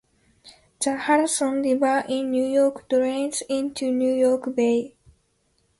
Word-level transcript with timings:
The 0.83 0.97
Hudson 0.97 1.61
River 1.61 2.03
in 2.09 2.31
New 2.31 2.43
York 2.47 2.89
drains 2.89 3.43
into 3.47 3.91
New 3.91 4.11
York 4.15 4.55
Bay. 4.55 4.95